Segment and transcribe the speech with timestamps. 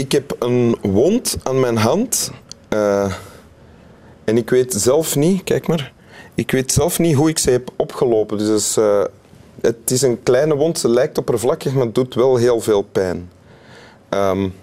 [0.00, 2.30] Ik heb een wond aan mijn hand.
[2.74, 3.12] Uh,
[4.24, 5.92] en ik weet zelf niet, kijk maar,
[6.34, 8.38] ik weet zelf niet hoe ik ze heb opgelopen.
[8.38, 9.04] Dus uh,
[9.60, 13.30] het is een kleine wond, ze lijkt oppervlakkig, maar het doet wel heel veel pijn.
[14.10, 14.54] Um,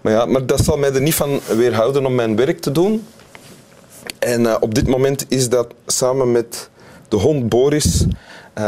[0.00, 3.06] maar, ja, maar dat zal mij er niet van weerhouden om mijn werk te doen.
[4.18, 6.70] En uh, op dit moment is dat samen met
[7.08, 8.04] de hond Boris,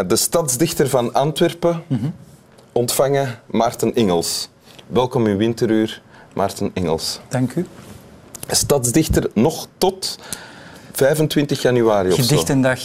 [0.07, 2.15] de stadsdichter van Antwerpen, mm -hmm.
[2.73, 4.51] ontvangen Maarten Ingels.
[4.93, 6.03] Welkom in Winteruur,
[6.35, 7.21] Maarten Engels.
[7.29, 7.67] Dank u.
[8.49, 10.19] Stadsdichter nog tot
[10.93, 12.81] 25 januari of Gedichtendag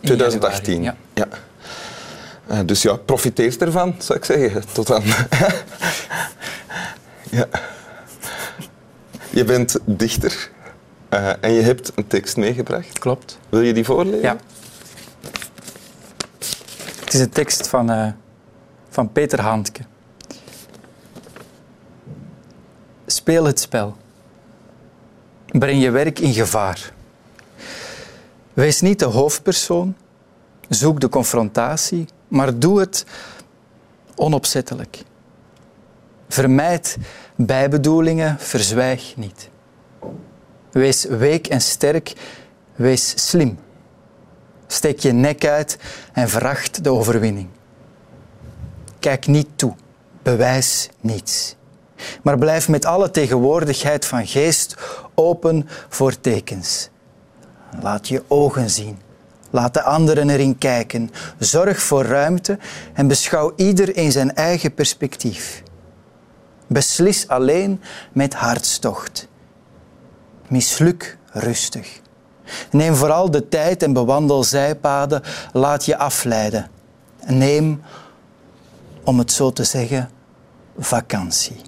[0.00, 0.82] 2018.
[0.82, 0.96] ja.
[1.14, 1.28] ja.
[2.50, 4.62] Uh, dus ja, profiteer ervan, zou ik zeggen.
[4.72, 5.02] Tot dan.
[7.38, 7.48] ja.
[9.30, 10.50] Je bent dichter
[11.10, 12.98] uh, en je hebt een tekst meegebracht.
[12.98, 13.38] Klopt.
[13.48, 14.20] Wil je die voorlezen?
[14.20, 14.36] Ja.
[17.04, 18.08] Het is een tekst van, uh,
[18.88, 19.80] van Peter Handke.
[23.28, 23.96] Speel het spel.
[25.46, 26.92] Breng je werk in gevaar.
[28.52, 29.96] Wees niet de hoofdpersoon.
[30.68, 33.04] Zoek de confrontatie, maar doe het
[34.14, 35.02] onopzettelijk.
[36.28, 36.96] Vermijd
[37.36, 39.50] bijbedoelingen, verzwijg niet.
[40.70, 42.12] Wees week en sterk,
[42.74, 43.58] wees slim.
[44.66, 45.78] Steek je nek uit
[46.12, 47.48] en veracht de overwinning.
[48.98, 49.74] Kijk niet toe,
[50.22, 51.56] bewijs niets
[52.22, 54.76] maar blijf met alle tegenwoordigheid van geest
[55.14, 56.88] open voor tekens.
[57.80, 58.98] Laat je ogen zien.
[59.50, 61.10] Laat de anderen erin kijken.
[61.38, 62.58] Zorg voor ruimte
[62.92, 65.62] en beschouw ieder in zijn eigen perspectief.
[66.66, 67.80] Beslis alleen
[68.12, 69.28] met hartstocht.
[70.48, 72.00] Misluk rustig.
[72.70, 75.22] Neem vooral de tijd en bewandel zijpaden.
[75.52, 76.70] Laat je afleiden.
[77.26, 77.82] Neem,
[79.04, 80.10] om het zo te zeggen,
[80.78, 81.60] vakantie.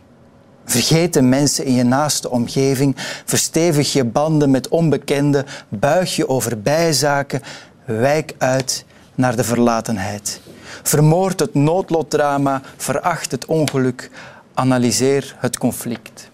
[0.70, 6.60] Vergeet de mensen in je naaste omgeving, verstevig je banden met onbekenden, buig je over
[6.60, 7.42] bijzaken,
[7.84, 10.40] wijk uit naar de verlatenheid.
[10.82, 14.10] Vermoord het noodlotdrama, veracht het ongeluk,
[14.54, 16.30] analyseer het conflict.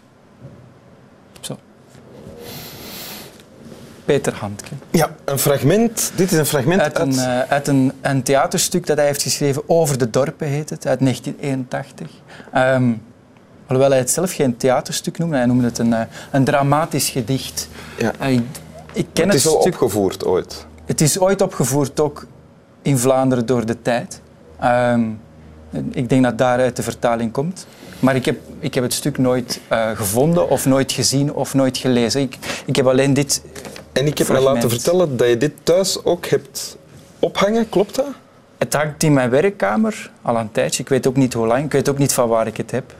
[1.40, 1.58] Zo.
[4.04, 4.70] Peter Handke.
[4.90, 6.12] Ja, een fragment.
[6.16, 9.62] Dit is een fragment uit, een, uh, uit een, een, theaterstuk dat hij heeft geschreven
[9.66, 12.10] over de dorpen, heet het, uit 1981.
[12.54, 13.02] Um,
[13.66, 16.00] Alhoewel hij het zelf geen theaterstuk noemde, hij noemde het een, eh,
[16.30, 17.68] een dramatisch gedicht.
[17.98, 18.12] Ja.
[18.18, 18.42] Eh, ik,
[18.92, 20.66] ik ken het is het al stuk, opgevoerd ooit.
[20.84, 22.26] Het is ooit opgevoerd ook
[22.82, 24.20] in Vlaanderen door de tijd.
[24.64, 25.20] Um,
[25.90, 27.66] ik denk dat daaruit de vertaling komt.
[28.00, 31.78] Maar ik heb, ik heb het stuk nooit uh, gevonden of nooit gezien of nooit
[31.78, 32.20] gelezen.
[32.20, 33.42] Ik, ik heb alleen dit
[33.92, 34.48] En ik heb fragment.
[34.48, 36.76] me laten vertellen dat je dit thuis ook hebt
[37.18, 38.06] ophangen, klopt dat?
[38.58, 40.82] Het hangt in mijn werkkamer al een tijdje.
[40.82, 41.64] Ik weet ook niet hoe lang.
[41.64, 42.94] Ik weet ook niet van waar ik het heb.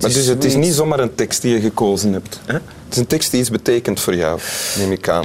[0.00, 2.40] Maar dus het is niet zomaar een tekst die je gekozen hebt.
[2.46, 2.52] Hè?
[2.54, 4.40] Het is een tekst die iets betekent voor jou,
[4.78, 5.24] neem ik aan.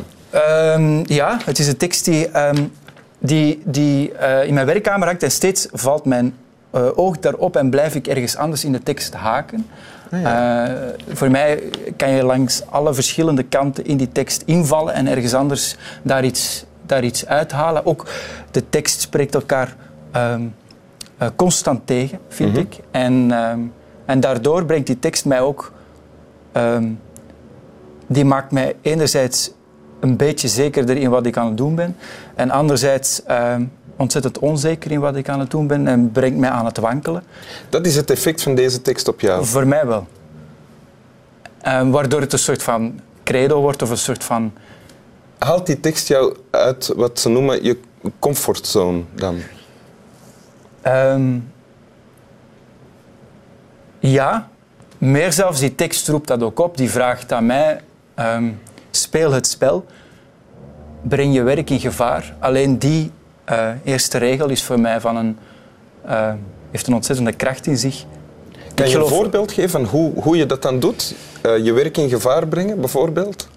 [0.79, 2.71] Um, ja, het is een tekst die, um,
[3.19, 6.35] die, die uh, in mijn werkkamer hangt en steeds valt mijn
[6.75, 9.67] uh, oog daarop en blijf ik ergens anders in de tekst haken.
[10.11, 10.69] Ah, ja.
[10.69, 10.73] uh,
[11.13, 11.63] voor mij
[11.97, 16.65] kan je langs alle verschillende kanten in die tekst invallen en ergens anders daar iets,
[16.85, 17.85] daar iets uithalen.
[17.85, 18.07] Ook
[18.51, 19.75] de tekst spreekt elkaar
[20.15, 20.55] um,
[21.35, 22.59] constant tegen, vind Mhm.
[22.59, 22.75] ik.
[22.91, 23.31] En,
[24.05, 25.71] en daardoor brengt die tekst mij ook...
[26.53, 26.99] Um,
[28.07, 29.51] die maakt mij enerzijds
[29.99, 31.95] een beetje zekerder in wat ik aan het doen ben.
[32.35, 35.87] En anderzijds um, ontzettend onzeker in wat ik aan het doen ben.
[35.87, 37.23] En brengt mij aan het wankelen.
[37.69, 39.45] Dat is het effect van deze tekst op jou?
[39.45, 40.07] Voor mij wel.
[41.67, 44.53] Um, waardoor het een soort van credo wordt of een soort van...
[45.37, 47.79] Haalt die tekst jou uit wat ze noemen je
[48.19, 49.37] comfortzone dan?
[50.87, 51.51] Um,
[54.11, 54.49] ja,
[54.97, 56.77] meer zelfs, die tekst roept dat ook op.
[56.77, 57.81] Die vraagt aan mij,
[58.15, 58.59] um,
[58.91, 59.85] speel het spel,
[61.01, 62.35] breng je werk in gevaar.
[62.39, 63.11] Alleen die
[63.49, 65.37] uh, eerste regel is voor mij van een,
[66.05, 66.33] uh,
[66.71, 68.05] heeft een ontzettende kracht in zich.
[68.73, 71.15] Kan je een voorbeeld geven van hoe, hoe je dat dan doet?
[71.45, 73.47] Uh, je werk in gevaar brengen, bijvoorbeeld?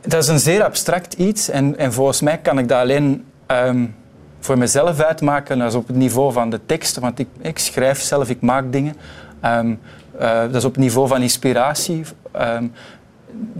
[0.00, 3.94] Dat is een zeer abstract iets en, en volgens mij kan ik dat alleen um,
[4.40, 5.58] voor mezelf uitmaken.
[5.58, 8.72] Dat is op het niveau van de tekst, want ik, ik schrijf zelf, ik maak
[8.72, 8.96] dingen.
[9.44, 9.80] Um,
[10.20, 12.02] uh, dat is op het niveau van inspiratie.
[12.40, 12.72] Um,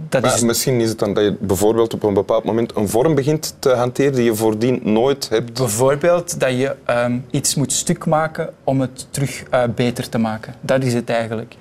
[0.09, 0.41] dat maar is...
[0.41, 3.69] misschien is het dan dat je bijvoorbeeld op een bepaald moment een vorm begint te
[3.69, 5.53] hanteren die je voordien nooit hebt.
[5.53, 10.53] Bijvoorbeeld dat je um, iets moet stuk maken om het terug uh, beter te maken.
[10.61, 11.55] Dat is het eigenlijk.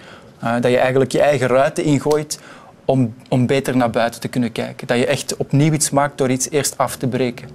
[0.44, 2.38] Uh, dat je eigenlijk je eigen ruiten ingooit
[2.84, 4.86] om, om beter naar buiten te kunnen kijken.
[4.86, 7.48] Dat je echt opnieuw iets maakt door iets eerst af te breken.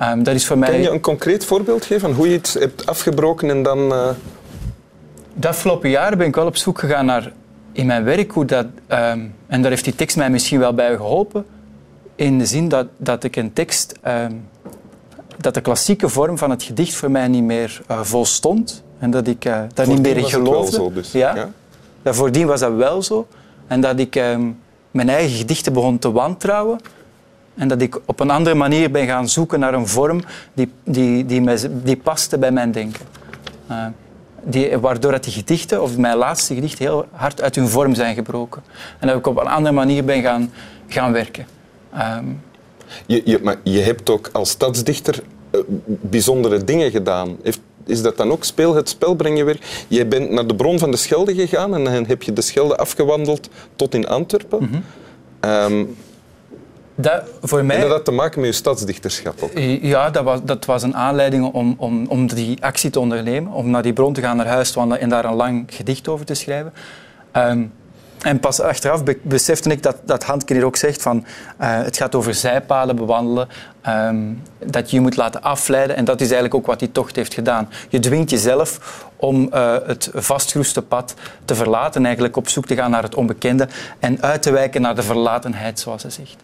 [0.00, 0.70] Um, dat is voor mij...
[0.70, 3.92] Kan je een concreet voorbeeld geven van hoe je iets hebt afgebroken en dan...
[3.92, 4.08] Uh...
[5.34, 7.32] De afgelopen jaren ben ik wel op zoek gegaan naar
[7.72, 8.66] in mijn werk hoe dat.
[8.86, 11.46] ehm, en daar heeft die tekst mij misschien wel bij geholpen.
[12.14, 13.94] In de zin dat, dat ik een tekst.
[14.02, 14.32] ehm,
[15.38, 18.82] dat de klassieke vorm van het gedicht voor mij niet meer eh, volstond.
[18.98, 20.76] En dat ik daar niet meer in was het wel geloofde.
[20.76, 21.12] zo, dus.
[21.12, 21.50] ja.
[22.02, 22.12] Ja.
[22.12, 23.26] Voordien was dat wel zo.
[23.66, 24.14] En dat ik
[24.90, 26.78] mijn eigen gedichten begon te wantrouwen.
[27.54, 30.20] En dat ik op een andere manier ben gaan zoeken naar een vorm
[30.54, 33.00] die, die, die, mij- die paste bij mijn denken.
[33.66, 33.86] Eh,
[34.44, 38.14] die, waardoor dat die gedichten, of mijn laatste gedichten, heel hard uit hun vorm zijn
[38.14, 38.62] gebroken.
[38.98, 40.52] En dat ik op een andere manier ben gaan,
[40.88, 41.46] gaan werken.
[41.94, 42.24] Ehm,
[43.06, 47.36] Je, je, maar je hebt ook als stadsdichter eh, bijzondere dingen gedaan.
[47.42, 49.60] Heeft, is dat dan ook speel het spel, breng je weer?
[49.88, 52.76] Je bent naar de bron van de Schelde gegaan en dan heb je de Schelde
[52.76, 54.58] afgewandeld tot in Antwerpen.
[54.62, 54.80] Mhm.
[55.40, 55.84] Ehm,
[56.94, 57.80] dat, voor en mij...
[57.80, 59.50] dat had te maken met je stadsdichterschap ook.
[59.82, 63.52] Ja, dat was, dat was een aanleiding om, om, om die actie te ondernemen.
[63.52, 66.08] Om naar die bron te gaan, naar huis te wandelen en daar een lang gedicht
[66.08, 66.72] over te schrijven.
[67.32, 67.62] Ehm,
[68.22, 71.24] en pas achteraf be- besefte ik dat, dat Handken hier ook zegt van
[71.58, 73.48] eh, het gaat over zijpaden bewandelen,
[73.80, 74.16] ehm,
[74.58, 75.96] dat je je moet laten afleiden.
[75.96, 77.68] En dat is eigenlijk ook wat die tocht heeft gedaan.
[77.88, 82.90] Je dwingt jezelf om eh, het vastgeroeste pad te verlaten, eigenlijk op zoek te gaan
[82.90, 83.68] naar het onbekende
[83.98, 86.36] en uit te wijken naar de verlatenheid, zoals ze zegt.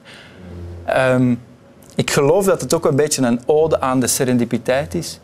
[0.88, 1.34] Ehm,
[1.94, 5.20] ik geloof dat het ook een beetje een ode aan de serendipiteit is.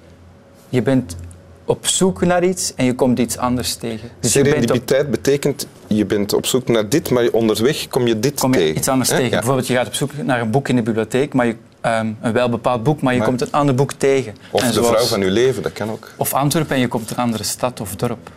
[0.69, 1.17] Je bent
[1.65, 4.09] op zoek naar iets en je komt iets anders tegen.
[4.21, 8.07] Dus je bent op, Serendipiteit betekent, je bent op zoek naar dit, maar onderweg kom
[8.07, 8.77] je dit kom je tegen.
[8.77, 9.25] iets anders tegen.
[9.25, 9.31] Ja.
[9.31, 12.33] Bijvoorbeeld, je gaat op zoek naar een boek in de bibliotheek, maar je, ehm, een
[12.33, 14.35] welbepaald boek, maar je Maar- komt een ander boek tegen.
[14.51, 16.11] Of En de zoals- vrouw van je leven, dat kan ook.
[16.17, 18.31] Of Antwerpen en je komt een andere stad of dorp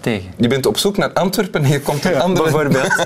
[0.00, 0.30] tegen.
[0.36, 2.42] Je bent op zoek naar Antwerpen en je komt een andere...
[2.50, 2.94] Bijvoorbeeld.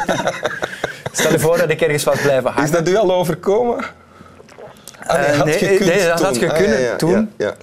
[1.13, 2.65] Stel je voor dat ik ergens was blijven hangen.
[2.65, 3.85] Is dat u al overkomen?
[5.07, 7.31] Ah, Eh, had nee, gekund nee, dat had gekund Ah, ja, ja, toen.
[7.37, 7.55] Ja,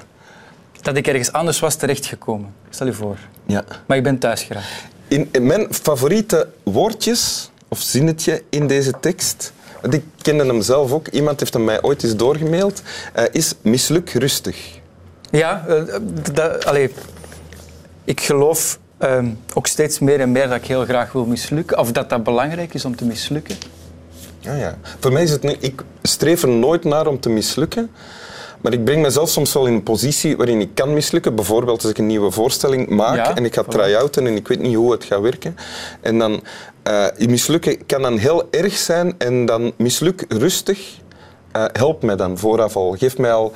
[0.81, 2.53] Dat ik ergens anders was terechtgekomen.
[2.69, 3.17] Stel je voor.
[3.45, 3.63] ja.
[3.85, 4.65] Maar ik ben thuis geraakt.
[5.07, 10.91] In, in mijn favoriete woordjes of zinnetje in deze tekst, want ik kende hem zelf
[10.91, 12.81] ook, iemand heeft hem mij ooit eens doorgemaild,
[13.13, 14.57] eh, is misluk rustig.
[15.31, 15.65] Ja,
[16.35, 16.93] eh, allee,
[18.03, 21.79] ik geloof ehm, ook steeds meer en meer dat ik heel graag wil mislukken.
[21.79, 23.55] Of dat dat belangrijk is om te mislukken.
[24.39, 24.77] Ja, ja.
[24.99, 27.91] Voor mij is het nu, ik streef er nooit naar om te mislukken.
[28.61, 31.35] Maar ik breng mezelf soms wel in een positie waarin ik kan mislukken.
[31.35, 34.59] Bijvoorbeeld als ik een nieuwe voorstelling maak Ja, en ik ga try-outen en ik weet
[34.59, 35.55] niet hoe het gaat werken.
[36.01, 36.43] En dan
[36.83, 40.97] eh mislukken kan dan heel erg zijn en dan misluk rustig.
[41.51, 42.95] eh helpt mij dan vooraf al.
[42.97, 43.53] Geeft mij al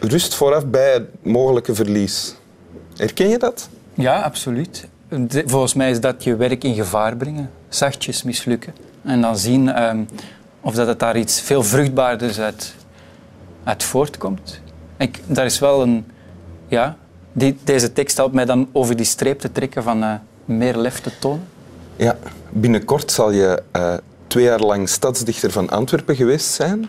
[0.00, 2.34] rust vooraf bij het mogelijke verlies.
[2.96, 3.68] Herken je dat?
[3.94, 4.86] Ja, absoluut.
[5.46, 7.50] Volgens mij is dat je werk in gevaar brengen.
[7.68, 8.74] Zachtjes mislukken.
[9.02, 10.04] En dan zien ehm,
[10.60, 12.74] of dat het daar iets veel vruchtbaarders uit,
[13.76, 14.60] voortkomt.
[14.96, 16.06] Ik, daar is wel een...
[16.68, 16.96] Ja,
[17.32, 20.14] die, deze tekst helpt mij dan over die streep te trekken van eh,
[20.44, 21.46] meer lef te tonen.
[21.96, 22.18] Ja.
[22.50, 23.94] Binnenkort zal je eh,
[24.26, 26.88] twee jaar lang stadsdichter van Antwerpen geweest zijn.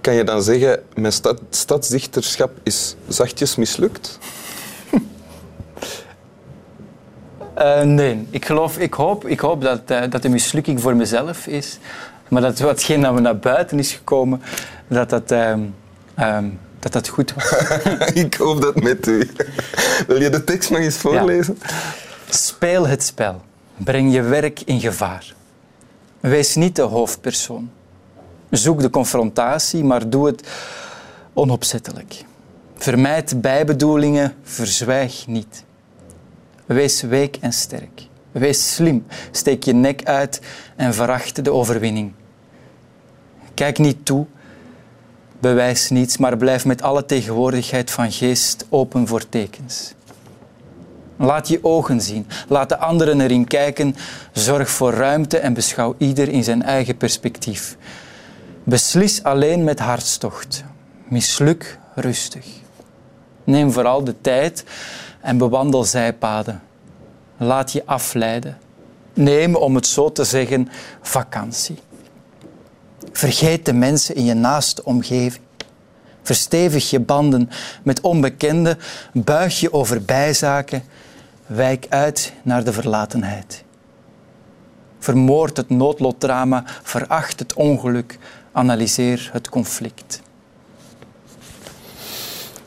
[0.00, 4.18] Kan je dan zeggen, mijn stad, stadsdichterschap is zachtjes mislukt?
[7.58, 11.46] Eh, nee, ik, geloof, ik, hoop, ik hoop dat, eh, dat de mislukking voor mezelf
[11.46, 11.78] is.
[12.28, 14.42] Maar dat watgene dat we naar buiten is gekomen,
[14.88, 15.60] dat dat, ehm,
[16.14, 16.44] ehm,
[16.78, 17.52] dat, dat goed was.
[18.24, 19.30] ik hoop dat met u.
[20.06, 21.58] Wil je de tekst nog eens voorlezen?
[22.28, 23.42] Speel het spel.
[23.76, 25.34] Breng je werk in gevaar.
[26.20, 27.70] Wees niet de hoofdpersoon.
[28.50, 30.48] Zoek de confrontatie, maar doe het
[31.32, 32.24] onopzettelijk.
[32.76, 35.66] Vermijd bijbedoelingen, verzwijg niet.
[36.68, 38.06] Wees week en sterk.
[38.32, 40.40] Wees slim, steek je nek uit
[40.76, 42.12] en veracht de overwinning.
[43.54, 44.26] Kijk niet toe,
[45.40, 49.94] bewijs niets, maar blijf met alle tegenwoordigheid van geest open voor tekens.
[51.16, 53.96] Laat je ogen zien, laat de anderen erin kijken,
[54.32, 57.76] zorg voor ruimte en beschouw ieder in zijn eigen perspectief.
[58.64, 60.64] Beslis alleen met hartstocht,
[61.04, 62.46] misluk rustig.
[63.44, 64.64] Neem vooral de tijd
[65.20, 66.62] en bewandel zijpaden.
[67.36, 68.58] Laat je afleiden.
[69.14, 70.68] Neem, om het zo te zeggen,
[71.02, 71.78] vakantie.
[73.12, 75.44] Vergeet de mensen in je naaste omgeving.
[76.22, 77.50] Verstevig je banden
[77.82, 78.78] met onbekenden,
[79.12, 80.82] buig je over bijzaken,
[81.46, 83.64] wijk uit naar de verlatenheid.
[84.98, 88.18] Vermoord het noodlotdrama, veracht het ongeluk,
[88.52, 90.20] analyseer het conflict.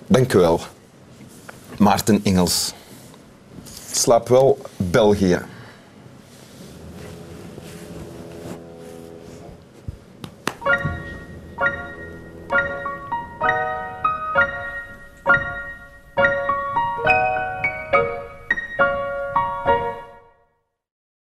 [0.07, 0.61] Dank u wel.
[1.81, 2.73] Maarten Engels.
[3.91, 5.39] Slaap wel, België.